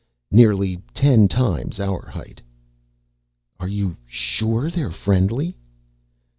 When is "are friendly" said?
4.81-5.55